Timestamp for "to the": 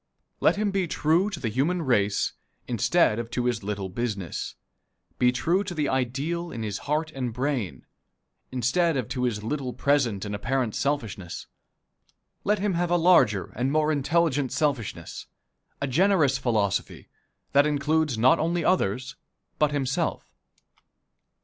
1.29-1.47, 5.63-5.89